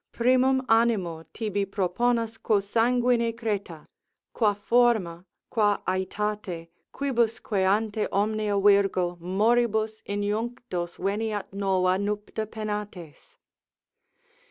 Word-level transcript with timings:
Primum 0.11 0.65
animo 0.67 1.21
tibi 1.31 1.63
proponas 1.67 2.41
quo 2.41 2.59
sanguine 2.59 3.31
creta. 3.33 3.85
Qua 4.33 4.55
forma, 4.55 5.23
qua 5.51 5.77
aetate, 5.87 6.69
quibusque 6.91 7.63
ante 7.63 8.07
omnia 8.11 8.59
virgo 8.59 9.19
Moribus, 9.21 10.01
in 10.07 10.23
junctos 10.23 10.97
veniat 10.97 11.53
nova 11.53 11.99
nupta 11.99 12.47
penates. 12.47 13.37